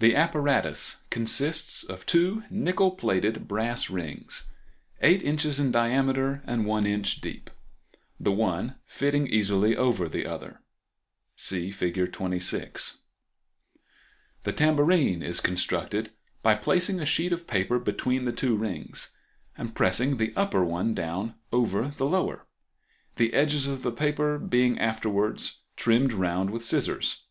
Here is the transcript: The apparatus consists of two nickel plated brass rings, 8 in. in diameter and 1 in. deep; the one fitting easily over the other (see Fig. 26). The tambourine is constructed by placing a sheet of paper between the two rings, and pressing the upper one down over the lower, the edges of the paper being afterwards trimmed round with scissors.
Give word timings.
The 0.00 0.14
apparatus 0.14 1.04
consists 1.08 1.82
of 1.84 2.04
two 2.04 2.42
nickel 2.50 2.90
plated 2.90 3.48
brass 3.48 3.88
rings, 3.88 4.50
8 5.00 5.22
in. 5.22 5.38
in 5.58 5.72
diameter 5.72 6.42
and 6.44 6.66
1 6.66 6.84
in. 6.86 7.00
deep; 7.00 7.48
the 8.20 8.30
one 8.30 8.74
fitting 8.84 9.26
easily 9.26 9.74
over 9.74 10.06
the 10.06 10.26
other 10.26 10.60
(see 11.34 11.70
Fig. 11.70 12.12
26). 12.12 12.98
The 14.42 14.52
tambourine 14.52 15.22
is 15.22 15.40
constructed 15.40 16.12
by 16.42 16.54
placing 16.54 17.00
a 17.00 17.06
sheet 17.06 17.32
of 17.32 17.46
paper 17.46 17.78
between 17.78 18.26
the 18.26 18.32
two 18.34 18.54
rings, 18.54 19.16
and 19.56 19.74
pressing 19.74 20.18
the 20.18 20.34
upper 20.36 20.62
one 20.62 20.92
down 20.94 21.36
over 21.54 21.88
the 21.88 22.04
lower, 22.04 22.46
the 23.16 23.32
edges 23.32 23.66
of 23.66 23.82
the 23.82 23.92
paper 23.92 24.38
being 24.38 24.78
afterwards 24.78 25.62
trimmed 25.74 26.12
round 26.12 26.50
with 26.50 26.62
scissors. 26.62 27.24